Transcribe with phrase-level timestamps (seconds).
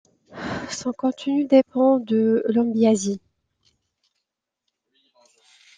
[0.71, 3.21] Son contenu dépend de l’Ombiasy.